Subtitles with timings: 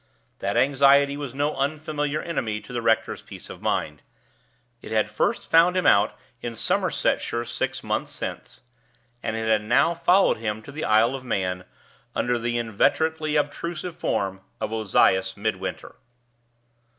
[0.39, 4.01] That anxiety was no unfamiliar enemy to the rector's peace of mind.
[4.81, 8.61] It had first found him out in Somersetshire six months since,
[9.21, 11.65] and it had now followed him to the Isle of Man
[12.15, 15.93] under the inveterately obtrusive form of Ozias Midwinter.